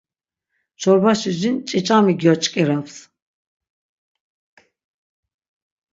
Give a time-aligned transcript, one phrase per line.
[0.81, 2.95] Çorbaşi jin ç̆iç̆ami gyoç̆k̆iraps.